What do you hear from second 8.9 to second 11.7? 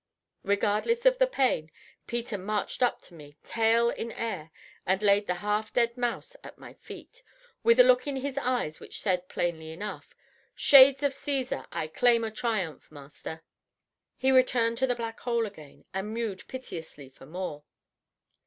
said plainly enough, "Shades of Caesar!